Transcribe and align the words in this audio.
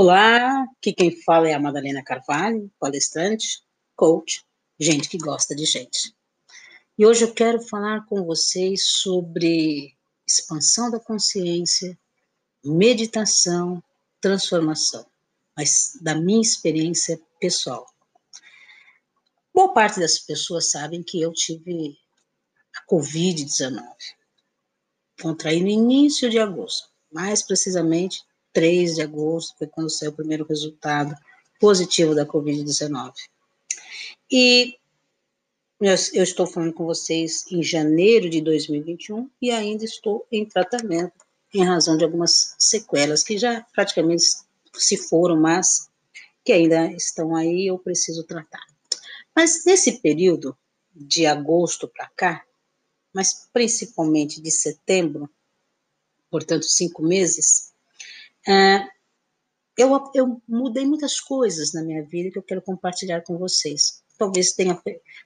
Olá, 0.00 0.62
aqui 0.78 0.92
quem 0.92 1.10
fala 1.22 1.48
é 1.48 1.54
a 1.54 1.58
Madalena 1.58 2.04
Carvalho, 2.04 2.70
palestrante, 2.78 3.60
coach, 3.96 4.46
gente 4.78 5.08
que 5.08 5.18
gosta 5.18 5.56
de 5.56 5.64
gente. 5.64 6.14
E 6.96 7.04
hoje 7.04 7.24
eu 7.24 7.34
quero 7.34 7.60
falar 7.60 8.06
com 8.06 8.22
vocês 8.22 8.84
sobre 8.84 9.92
expansão 10.24 10.88
da 10.88 11.00
consciência, 11.00 11.98
meditação, 12.64 13.82
transformação, 14.20 15.04
mas 15.56 15.98
da 16.00 16.14
minha 16.14 16.42
experiência 16.42 17.20
pessoal. 17.40 17.84
Boa 19.52 19.74
parte 19.74 19.98
das 19.98 20.16
pessoas 20.20 20.70
sabem 20.70 21.02
que 21.02 21.20
eu 21.20 21.32
tive 21.32 21.98
a 22.72 22.86
Covid-19. 22.88 23.82
Contraí 25.20 25.60
no 25.60 25.66
início 25.66 26.30
de 26.30 26.38
agosto, 26.38 26.88
mais 27.10 27.42
precisamente 27.42 28.27
3 28.58 28.96
de 28.96 29.02
agosto, 29.02 29.56
foi 29.56 29.68
quando 29.68 29.88
saiu 29.88 30.10
o 30.10 30.16
primeiro 30.16 30.44
resultado 30.44 31.14
positivo 31.60 32.12
da 32.12 32.26
Covid-19. 32.26 33.12
E 34.28 34.76
eu 35.80 36.24
estou 36.24 36.44
falando 36.44 36.72
com 36.72 36.84
vocês 36.84 37.44
em 37.52 37.62
janeiro 37.62 38.28
de 38.28 38.40
2021 38.40 39.30
e 39.40 39.52
ainda 39.52 39.84
estou 39.84 40.26
em 40.32 40.44
tratamento 40.44 41.24
em 41.54 41.64
razão 41.64 41.96
de 41.96 42.02
algumas 42.02 42.56
sequelas 42.58 43.22
que 43.22 43.38
já 43.38 43.64
praticamente 43.72 44.24
se 44.74 44.96
foram, 44.96 45.40
mas 45.40 45.88
que 46.44 46.52
ainda 46.52 46.90
estão 46.94 47.36
aí 47.36 47.68
eu 47.68 47.78
preciso 47.78 48.24
tratar. 48.24 48.66
Mas 49.36 49.64
nesse 49.64 50.00
período 50.00 50.58
de 50.92 51.26
agosto 51.26 51.86
para 51.86 52.10
cá, 52.16 52.44
mas 53.14 53.48
principalmente 53.52 54.40
de 54.40 54.50
setembro, 54.50 55.30
portanto 56.28 56.64
cinco 56.64 57.04
meses, 57.04 57.67
é, 58.46 58.86
eu, 59.76 60.10
eu 60.14 60.42
mudei 60.48 60.84
muitas 60.84 61.20
coisas 61.20 61.72
na 61.72 61.82
minha 61.82 62.04
vida 62.04 62.30
que 62.30 62.38
eu 62.38 62.42
quero 62.42 62.62
compartilhar 62.62 63.22
com 63.22 63.38
vocês. 63.38 64.02
Talvez 64.18 64.52
tenha 64.52 64.80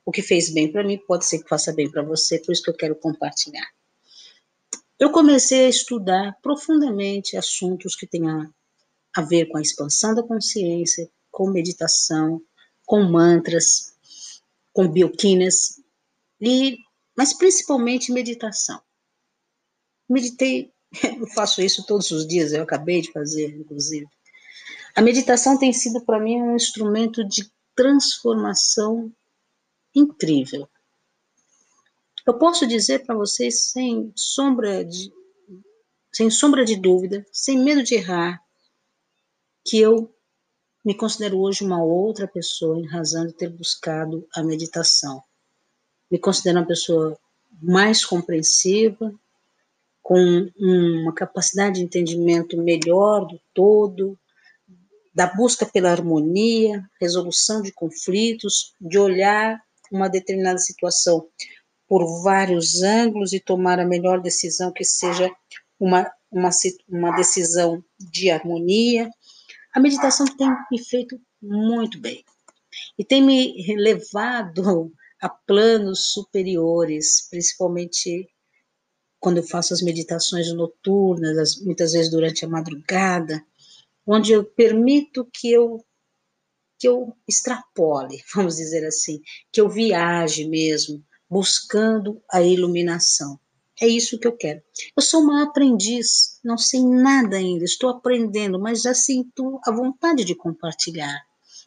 o 0.04 0.12
que 0.12 0.20
fez 0.20 0.52
bem 0.52 0.70
para 0.70 0.84
mim, 0.84 0.98
pode 0.98 1.24
ser 1.24 1.42
que 1.42 1.48
faça 1.48 1.72
bem 1.72 1.90
para 1.90 2.02
você, 2.02 2.38
por 2.38 2.52
isso 2.52 2.62
que 2.62 2.70
eu 2.70 2.76
quero 2.76 2.94
compartilhar. 2.94 3.66
Eu 4.98 5.10
comecei 5.10 5.64
a 5.64 5.68
estudar 5.68 6.38
profundamente 6.42 7.36
assuntos 7.36 7.96
que 7.96 8.06
tenham 8.06 8.52
a 9.16 9.22
ver 9.22 9.46
com 9.46 9.56
a 9.56 9.62
expansão 9.62 10.14
da 10.14 10.22
consciência, 10.22 11.10
com 11.30 11.50
meditação, 11.50 12.40
com 12.84 13.02
mantras, 13.02 13.96
com 14.72 14.86
bioquinas, 14.86 15.80
e, 16.40 16.78
mas 17.16 17.32
principalmente 17.32 18.12
meditação. 18.12 18.80
Meditei 20.08 20.72
eu 21.02 21.26
faço 21.28 21.62
isso 21.62 21.86
todos 21.86 22.10
os 22.10 22.26
dias, 22.26 22.52
eu 22.52 22.62
acabei 22.62 23.00
de 23.00 23.12
fazer, 23.12 23.56
inclusive. 23.56 24.06
A 24.94 25.00
meditação 25.00 25.58
tem 25.58 25.72
sido 25.72 26.04
para 26.04 26.20
mim 26.20 26.40
um 26.40 26.56
instrumento 26.56 27.26
de 27.26 27.50
transformação 27.74 29.10
incrível. 29.94 30.68
Eu 32.26 32.34
posso 32.34 32.66
dizer 32.66 33.04
para 33.04 33.14
vocês 33.14 33.70
sem 33.70 34.12
sombra 34.14 34.84
de 34.84 35.12
sem 36.14 36.28
sombra 36.28 36.62
de 36.62 36.76
dúvida, 36.76 37.24
sem 37.32 37.58
medo 37.58 37.82
de 37.82 37.94
errar, 37.94 38.38
que 39.64 39.78
eu 39.78 40.14
me 40.84 40.94
considero 40.94 41.38
hoje 41.38 41.64
uma 41.64 41.82
outra 41.82 42.28
pessoa 42.28 42.78
em 42.78 42.86
razão 42.86 43.26
de 43.26 43.32
ter 43.32 43.48
buscado 43.48 44.26
a 44.34 44.42
meditação. 44.42 45.22
Me 46.10 46.18
considero 46.18 46.58
uma 46.58 46.66
pessoa 46.66 47.18
mais 47.62 48.04
compreensiva, 48.04 49.14
com 50.02 50.50
uma 50.58 51.14
capacidade 51.14 51.76
de 51.76 51.84
entendimento 51.84 52.56
melhor 52.56 53.26
do 53.26 53.40
todo, 53.54 54.18
da 55.14 55.26
busca 55.26 55.64
pela 55.64 55.90
harmonia, 55.90 56.82
resolução 57.00 57.62
de 57.62 57.72
conflitos, 57.72 58.74
de 58.80 58.98
olhar 58.98 59.60
uma 59.90 60.08
determinada 60.08 60.58
situação 60.58 61.26
por 61.86 62.22
vários 62.22 62.82
ângulos 62.82 63.32
e 63.32 63.40
tomar 63.40 63.78
a 63.78 63.84
melhor 63.84 64.20
decisão 64.20 64.72
que 64.72 64.84
seja 64.84 65.30
uma, 65.78 66.10
uma, 66.30 66.50
uma 66.88 67.14
decisão 67.14 67.84
de 67.98 68.30
harmonia. 68.30 69.10
A 69.74 69.78
meditação 69.78 70.26
tem 70.26 70.48
me 70.70 70.82
feito 70.82 71.20
muito 71.40 72.00
bem 72.00 72.24
e 72.98 73.04
tem 73.04 73.22
me 73.22 73.76
levado 73.76 74.90
a 75.20 75.28
planos 75.28 76.12
superiores, 76.12 77.28
principalmente 77.30 78.28
quando 79.22 79.36
eu 79.36 79.44
faço 79.44 79.72
as 79.72 79.80
meditações 79.80 80.52
noturnas, 80.52 81.38
as, 81.38 81.60
muitas 81.60 81.92
vezes 81.92 82.10
durante 82.10 82.44
a 82.44 82.48
madrugada, 82.48 83.40
onde 84.04 84.32
eu 84.32 84.44
permito 84.44 85.24
que 85.32 85.50
eu 85.50 85.82
que 86.76 86.88
eu 86.88 87.16
extrapole, 87.28 88.20
vamos 88.34 88.56
dizer 88.56 88.84
assim, 88.84 89.20
que 89.52 89.60
eu 89.60 89.68
viaje 89.68 90.48
mesmo, 90.48 91.00
buscando 91.30 92.20
a 92.28 92.42
iluminação. 92.42 93.38
É 93.80 93.86
isso 93.86 94.18
que 94.18 94.26
eu 94.26 94.36
quero. 94.36 94.60
Eu 94.96 95.00
sou 95.00 95.20
uma 95.20 95.44
aprendiz, 95.44 96.40
não 96.42 96.58
sei 96.58 96.84
nada 96.84 97.36
ainda, 97.36 97.64
estou 97.64 97.90
aprendendo, 97.90 98.58
mas 98.58 98.82
já 98.82 98.92
sinto 98.92 99.60
a 99.64 99.70
vontade 99.70 100.24
de 100.24 100.34
compartilhar. 100.34 101.22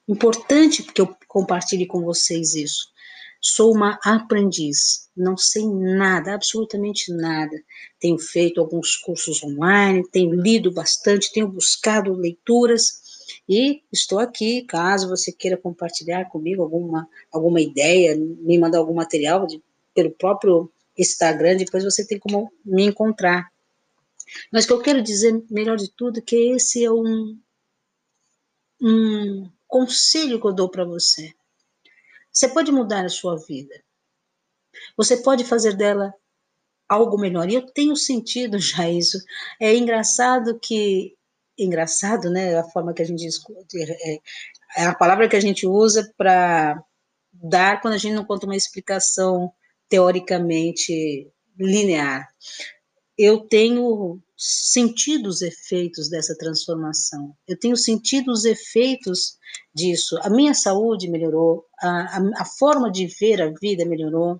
Importante 0.05 0.83
que 0.83 0.99
eu 0.99 1.15
compartilhe 1.29 1.87
com 1.87 2.01
vocês 2.01 2.53
isso. 2.53 2.93
Sou 3.47 3.75
uma 3.75 3.99
aprendiz, 4.03 5.07
não 5.15 5.37
sei 5.37 5.67
nada, 5.67 6.33
absolutamente 6.33 7.13
nada. 7.13 7.55
Tenho 7.99 8.17
feito 8.17 8.59
alguns 8.59 8.95
cursos 8.95 9.43
online, 9.43 10.03
tenho 10.09 10.33
lido 10.33 10.71
bastante, 10.71 11.31
tenho 11.31 11.47
buscado 11.47 12.11
leituras 12.11 13.03
e 13.47 13.83
estou 13.93 14.17
aqui, 14.17 14.63
caso 14.63 15.07
você 15.07 15.31
queira 15.31 15.57
compartilhar 15.57 16.25
comigo 16.25 16.63
alguma, 16.63 17.07
alguma 17.31 17.61
ideia, 17.61 18.17
me 18.17 18.57
mandar 18.57 18.79
algum 18.79 18.95
material 18.95 19.45
de, 19.45 19.61
pelo 19.93 20.09
próprio 20.09 20.71
Instagram, 20.97 21.57
depois 21.57 21.83
você 21.83 22.03
tem 22.03 22.17
como 22.17 22.51
me 22.65 22.85
encontrar. 22.85 23.51
Mas 24.51 24.65
o 24.65 24.69
que 24.69 24.73
eu 24.73 24.81
quero 24.81 25.03
dizer, 25.03 25.39
melhor 25.51 25.77
de 25.77 25.91
tudo, 25.91 26.19
que 26.19 26.35
esse 26.35 26.83
é 26.83 26.91
um, 26.91 27.37
um 28.81 29.47
conselho 29.67 30.41
que 30.41 30.47
eu 30.47 30.53
dou 30.53 30.67
para 30.67 30.83
você. 30.83 31.31
Você 32.35 32.49
pode 32.49 32.69
mudar 32.69 33.05
a 33.05 33.09
sua 33.09 33.37
vida. 33.37 33.73
Você 34.97 35.17
pode 35.23 35.45
fazer 35.45 35.77
dela 35.77 36.13
algo 36.87 37.17
melhor. 37.17 37.49
E 37.49 37.55
eu 37.55 37.65
tenho 37.65 37.95
sentido 37.95 38.59
já 38.59 38.89
isso. 38.89 39.17
É 39.59 39.73
engraçado 39.73 40.59
que. 40.59 41.15
Engraçado, 41.57 42.29
né? 42.29 42.57
A 42.59 42.63
forma 42.65 42.93
que 42.93 43.01
a 43.01 43.05
gente 43.05 43.25
escuta. 43.25 43.77
É, 43.77 44.19
é 44.77 44.85
a 44.85 44.93
palavra 44.93 45.29
que 45.29 45.37
a 45.37 45.39
gente 45.39 45.65
usa 45.65 46.13
para 46.17 46.83
dar 47.31 47.81
quando 47.81 47.93
a 47.93 47.97
gente 47.97 48.13
não 48.13 48.25
conta 48.25 48.45
uma 48.45 48.57
explicação 48.57 49.51
teoricamente 49.87 51.31
linear. 51.57 52.27
Eu 53.17 53.47
tenho 53.47 54.21
sentido 54.37 55.27
os 55.27 55.41
efeitos 55.41 56.09
dessa 56.09 56.37
transformação. 56.37 57.33
Eu 57.47 57.57
tenho 57.57 57.77
sentido 57.77 58.31
os 58.31 58.43
efeitos 58.45 59.37
disso. 59.73 60.17
A 60.21 60.29
minha 60.29 60.53
saúde 60.53 61.09
melhorou, 61.09 61.65
a, 61.79 62.17
a, 62.17 62.41
a, 62.41 62.45
forma 62.45 62.91
de 62.91 63.07
ver 63.07 63.41
a 63.41 63.51
vida 63.61 63.85
melhorou. 63.85 64.39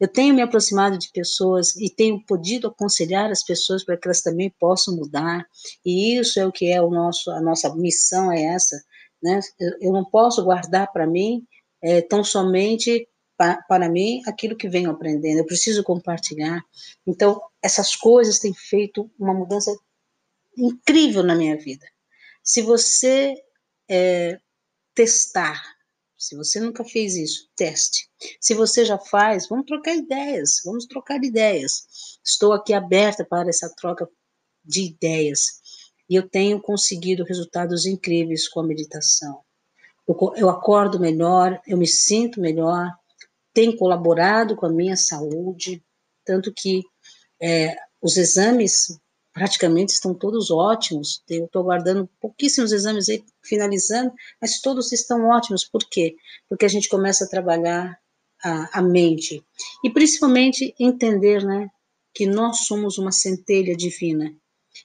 Eu 0.00 0.08
tenho 0.08 0.34
me 0.34 0.40
aproximado 0.40 0.96
de 0.96 1.10
pessoas 1.12 1.76
e 1.76 1.90
tenho 1.90 2.24
podido 2.24 2.68
aconselhar 2.68 3.30
as 3.30 3.42
pessoas 3.44 3.84
para 3.84 3.96
que 3.96 4.06
elas 4.06 4.22
também 4.22 4.54
possam 4.58 4.96
mudar. 4.96 5.44
E 5.84 6.18
isso 6.18 6.38
é 6.40 6.46
o 6.46 6.52
que 6.52 6.72
é 6.72 6.80
o 6.80 6.90
nosso, 6.90 7.30
a 7.30 7.40
nossa 7.40 7.74
missão 7.74 8.32
é 8.32 8.42
essa. 8.44 8.76
Né? 9.22 9.40
Eu, 9.58 9.72
eu 9.80 9.92
não 9.92 10.04
posso 10.04 10.44
guardar 10.44 10.90
para 10.92 11.06
mim 11.06 11.42
é, 11.82 12.00
tão 12.00 12.24
somente 12.24 13.06
para 13.36 13.88
mim 13.88 14.22
aquilo 14.26 14.56
que 14.56 14.68
venho 14.68 14.90
aprendendo, 14.90 15.38
eu 15.38 15.46
preciso 15.46 15.82
compartilhar. 15.82 16.62
Então, 17.06 17.40
essas 17.62 17.94
coisas 17.96 18.38
têm 18.38 18.54
feito 18.54 19.10
uma 19.18 19.34
mudança 19.34 19.74
incrível 20.56 21.22
na 21.22 21.34
minha 21.34 21.56
vida. 21.56 21.86
Se 22.42 22.62
você 22.62 23.34
é, 23.88 24.38
testar, 24.94 25.60
se 26.16 26.36
você 26.36 26.60
nunca 26.60 26.84
fez 26.84 27.16
isso, 27.16 27.50
teste. 27.56 28.08
Se 28.40 28.54
você 28.54 28.84
já 28.84 28.98
faz, 28.98 29.48
vamos 29.48 29.66
trocar 29.66 29.94
ideias, 29.94 30.60
vamos 30.64 30.86
trocar 30.86 31.22
ideias. 31.22 32.18
Estou 32.24 32.52
aqui 32.52 32.72
aberta 32.72 33.24
para 33.24 33.48
essa 33.48 33.68
troca 33.74 34.08
de 34.64 34.84
ideias. 34.84 35.60
E 36.08 36.14
eu 36.14 36.28
tenho 36.28 36.60
conseguido 36.60 37.24
resultados 37.24 37.84
incríveis 37.84 38.48
com 38.48 38.60
a 38.60 38.66
meditação. 38.66 39.40
Eu, 40.06 40.16
eu 40.36 40.48
acordo 40.48 41.00
melhor, 41.00 41.60
eu 41.66 41.76
me 41.76 41.86
sinto 41.86 42.40
melhor, 42.40 42.90
tem 43.54 43.76
colaborado 43.76 44.56
com 44.56 44.66
a 44.66 44.72
minha 44.72 44.96
saúde, 44.96 45.82
tanto 46.24 46.52
que 46.52 46.82
é, 47.40 47.76
os 48.02 48.16
exames 48.16 48.98
praticamente 49.32 49.92
estão 49.92 50.14
todos 50.14 50.50
ótimos. 50.50 51.22
Eu 51.28 51.46
estou 51.46 51.62
aguardando 51.62 52.08
pouquíssimos 52.20 52.72
exames 52.72 53.08
aí, 53.08 53.24
finalizando, 53.42 54.12
mas 54.40 54.60
todos 54.60 54.92
estão 54.92 55.28
ótimos. 55.28 55.64
Por 55.64 55.82
quê? 55.88 56.16
Porque 56.48 56.64
a 56.64 56.68
gente 56.68 56.88
começa 56.88 57.24
a 57.24 57.28
trabalhar 57.28 57.98
a, 58.42 58.78
a 58.78 58.82
mente. 58.82 59.42
E 59.82 59.90
principalmente 59.90 60.74
entender 60.78 61.44
né, 61.44 61.68
que 62.12 62.26
nós 62.26 62.66
somos 62.66 62.98
uma 62.98 63.10
centelha 63.10 63.76
divina. 63.76 64.32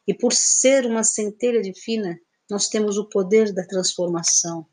E 0.07 0.13
por 0.13 0.33
ser 0.33 0.85
uma 0.85 1.03
centelha 1.03 1.61
divina, 1.61 2.19
nós 2.49 2.67
temos 2.67 2.97
o 2.97 3.05
poder 3.05 3.53
da 3.53 3.65
transformação. 3.65 4.65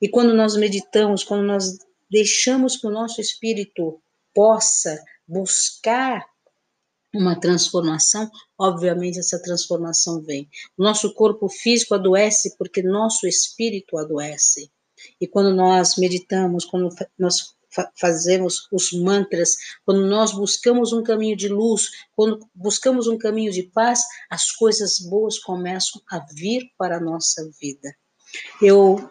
E 0.00 0.08
quando 0.08 0.34
nós 0.34 0.56
meditamos, 0.56 1.24
quando 1.24 1.44
nós 1.44 1.78
deixamos 2.10 2.76
que 2.76 2.86
o 2.86 2.90
nosso 2.90 3.20
espírito 3.20 4.00
possa 4.34 5.02
buscar 5.26 6.24
uma 7.14 7.38
transformação, 7.38 8.30
obviamente 8.58 9.18
essa 9.18 9.40
transformação 9.40 10.20
vem. 10.20 10.48
Nosso 10.76 11.14
corpo 11.14 11.48
físico 11.48 11.94
adoece 11.94 12.56
porque 12.58 12.82
nosso 12.82 13.26
espírito 13.26 13.96
adoece. 13.96 14.70
E 15.20 15.26
quando 15.26 15.54
nós 15.54 15.96
meditamos, 15.96 16.64
quando 16.64 16.94
nós 17.18 17.56
fazemos 17.98 18.66
os 18.72 18.92
mantras, 18.92 19.56
quando 19.84 20.06
nós 20.06 20.32
buscamos 20.32 20.92
um 20.92 21.02
caminho 21.02 21.36
de 21.36 21.48
luz, 21.48 21.90
quando 22.14 22.46
buscamos 22.54 23.06
um 23.06 23.18
caminho 23.18 23.52
de 23.52 23.64
paz, 23.64 24.02
as 24.30 24.50
coisas 24.52 24.98
boas 24.98 25.38
começam 25.38 26.00
a 26.10 26.18
vir 26.34 26.70
para 26.78 26.96
a 26.96 27.00
nossa 27.00 27.48
vida. 27.60 27.94
Eu, 28.62 29.08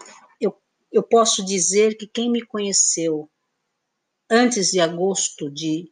eu, 0.98 1.04
posso 1.04 1.44
dizer 1.46 1.98
que 1.98 2.08
quem 2.08 2.32
me 2.32 2.42
conheceu 2.42 3.30
antes 4.30 4.72
de 4.72 4.80
agosto 4.80 5.50
de 5.52 5.92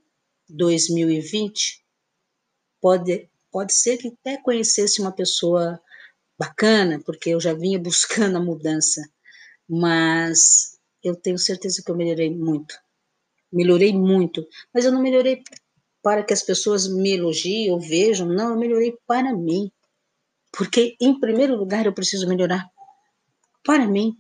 2020 0.50 1.84
pode, 2.82 3.30
pode 3.52 3.74
ser 3.74 3.98
que 3.98 4.08
até 4.08 4.38
conhecesse 4.38 5.02
uma 5.02 5.12
pessoa 5.12 5.82
bacana, 6.38 7.00
porque 7.06 7.32
eu 7.32 7.40
já 7.40 7.54
vinha 7.54 7.78
buscando 7.80 8.38
a 8.38 8.42
mudança, 8.42 9.02
mas 9.68 10.80
eu 11.04 11.16
tenho 11.16 11.38
certeza 11.38 11.82
que 11.84 11.92
eu 11.92 11.96
melhorei 11.96 12.30
muito. 12.30 12.76
Melhorei 13.52 13.94
muito, 13.94 14.48
mas 14.74 14.84
eu 14.86 14.92
não 14.92 15.02
melhorei 15.02 15.44
para 16.02 16.24
que 16.24 16.34
as 16.34 16.42
pessoas 16.42 16.88
me 16.88 17.12
elogiem 17.12 17.72
ou 17.72 17.80
vejam, 17.80 18.28
não, 18.28 18.52
eu 18.52 18.58
melhorei 18.58 18.98
para 19.06 19.34
mim. 19.34 19.72
Porque, 20.52 20.96
em 21.00 21.20
primeiro 21.20 21.56
lugar, 21.56 21.86
eu 21.86 21.94
preciso 21.94 22.28
melhorar 22.28 22.70
para 23.64 23.88
mim. 23.88 24.18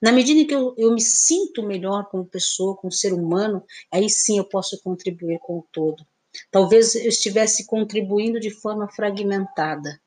Na 0.00 0.12
medida 0.12 0.40
em 0.40 0.46
que 0.46 0.54
eu, 0.54 0.74
eu 0.76 0.92
me 0.92 1.00
sinto 1.00 1.62
melhor 1.62 2.08
como 2.10 2.26
pessoa, 2.26 2.76
como 2.76 2.92
ser 2.92 3.12
humano, 3.12 3.64
aí 3.90 4.10
sim 4.10 4.38
eu 4.38 4.44
posso 4.44 4.80
contribuir 4.82 5.38
com 5.40 5.58
o 5.58 5.66
todo. 5.72 6.04
Talvez 6.50 6.94
eu 6.94 7.08
estivesse 7.08 7.66
contribuindo 7.66 8.40
de 8.40 8.50
forma 8.50 8.88
fragmentada. 8.88 10.00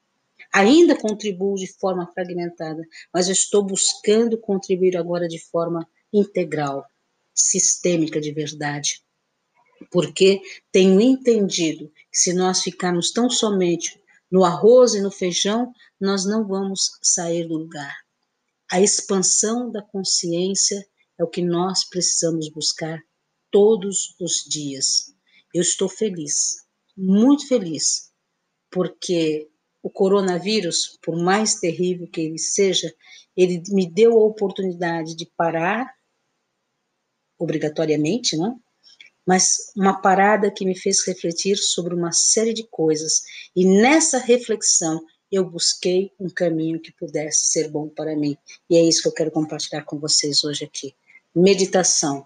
Ainda 0.53 0.95
contribuo 0.95 1.55
de 1.55 1.67
forma 1.67 2.07
fragmentada, 2.13 2.81
mas 3.13 3.27
eu 3.27 3.33
estou 3.33 3.63
buscando 3.63 4.37
contribuir 4.37 4.97
agora 4.97 5.27
de 5.27 5.39
forma 5.39 5.87
integral, 6.13 6.85
sistêmica 7.33 8.19
de 8.19 8.31
verdade. 8.31 9.01
Porque 9.91 10.41
tenho 10.71 10.99
entendido 11.01 11.91
que 12.11 12.17
se 12.17 12.33
nós 12.33 12.61
ficarmos 12.61 13.11
tão 13.11 13.29
somente 13.29 14.01
no 14.31 14.43
arroz 14.43 14.93
e 14.93 15.01
no 15.01 15.11
feijão, 15.11 15.71
nós 15.99 16.25
não 16.25 16.45
vamos 16.45 16.97
sair 17.01 17.47
do 17.47 17.57
lugar. 17.57 18.06
A 18.69 18.81
expansão 18.81 19.71
da 19.71 19.81
consciência 19.81 20.85
é 21.17 21.23
o 21.23 21.29
que 21.29 21.41
nós 21.41 21.87
precisamos 21.87 22.49
buscar 22.49 23.01
todos 23.49 24.15
os 24.19 24.43
dias. 24.47 25.13
Eu 25.53 25.61
estou 25.61 25.87
feliz, 25.87 26.65
muito 26.95 27.47
feliz, 27.47 28.11
porque 28.69 29.49
o 29.81 29.89
coronavírus, 29.89 30.97
por 31.01 31.15
mais 31.15 31.55
terrível 31.55 32.07
que 32.09 32.21
ele 32.21 32.37
seja, 32.37 32.93
ele 33.35 33.63
me 33.69 33.89
deu 33.89 34.13
a 34.13 34.25
oportunidade 34.25 35.15
de 35.15 35.25
parar, 35.37 35.89
obrigatoriamente, 37.39 38.35
né? 38.35 38.53
mas 39.25 39.71
uma 39.75 40.01
parada 40.01 40.51
que 40.51 40.65
me 40.65 40.77
fez 40.77 41.05
refletir 41.05 41.57
sobre 41.57 41.93
uma 41.93 42.11
série 42.11 42.53
de 42.53 42.67
coisas. 42.67 43.21
E 43.55 43.65
nessa 43.65 44.17
reflexão, 44.17 44.99
eu 45.31 45.43
busquei 45.43 46.11
um 46.19 46.29
caminho 46.29 46.79
que 46.79 46.91
pudesse 46.91 47.51
ser 47.51 47.69
bom 47.69 47.87
para 47.87 48.15
mim. 48.15 48.37
E 48.69 48.77
é 48.77 48.81
isso 48.81 49.01
que 49.01 49.07
eu 49.07 49.13
quero 49.13 49.31
compartilhar 49.31 49.83
com 49.83 49.99
vocês 49.99 50.43
hoje 50.43 50.65
aqui. 50.65 50.95
Meditação. 51.35 52.25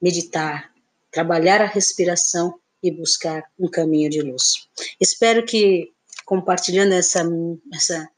Meditar, 0.00 0.72
trabalhar 1.10 1.62
a 1.62 1.66
respiração 1.66 2.58
e 2.82 2.90
buscar 2.90 3.44
um 3.58 3.68
caminho 3.68 4.10
de 4.10 4.20
luz. 4.20 4.68
Espero 5.00 5.44
que 5.46 5.92
compartilhando 6.26 6.92
essa, 6.92 7.22
essa 7.72 8.08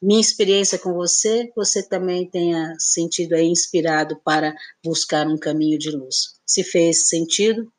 minha 0.00 0.20
experiência 0.20 0.78
com 0.78 0.92
você, 0.92 1.50
você 1.56 1.82
também 1.82 2.28
tenha 2.28 2.74
sentido 2.78 3.34
aí 3.34 3.46
inspirado 3.46 4.20
para 4.24 4.54
buscar 4.84 5.26
um 5.26 5.38
caminho 5.38 5.78
de 5.78 5.90
luz. 5.90 6.34
Se 6.46 6.62
fez 6.62 7.08
sentido, 7.08 7.72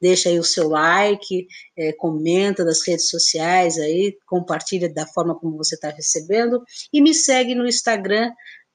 deixa 0.00 0.28
aí 0.28 0.38
o 0.38 0.44
seu 0.44 0.68
like, 0.68 1.46
é, 1.76 1.92
comenta 1.92 2.64
nas 2.64 2.86
redes 2.86 3.08
sociais 3.08 3.78
aí, 3.78 4.16
compartilha 4.26 4.92
da 4.92 5.06
forma 5.06 5.38
como 5.38 5.56
você 5.56 5.74
está 5.74 5.90
recebendo 5.90 6.62
e 6.92 7.02
me 7.02 7.14
segue 7.14 7.54
no 7.54 7.66
Instagram, 7.66 8.32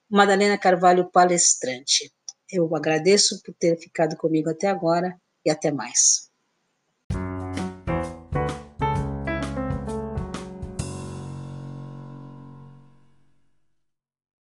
Madalena 0.08 0.56
Carvalho 0.56 1.10
Palestrante. 1.10 2.12
Eu 2.50 2.74
agradeço 2.76 3.42
por 3.42 3.54
ter 3.54 3.76
ficado 3.78 4.16
comigo 4.16 4.50
até 4.50 4.68
agora 4.68 5.16
e 5.44 5.50
até 5.50 5.72
mais. 5.72 6.30